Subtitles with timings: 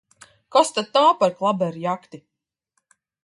[0.55, 2.21] Kas tad tā par klaberjakti!